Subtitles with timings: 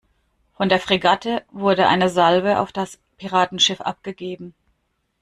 [0.57, 4.55] Von der Fregatte wurde eine Salve auf das Piratenschiff abgegeben.